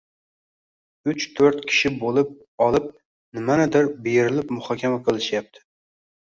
[1.11, 2.31] uch-to‘rt kishi bo‘lib
[2.69, 2.87] olib,
[3.41, 5.65] nimanidir berilib muhokama qilishyapti.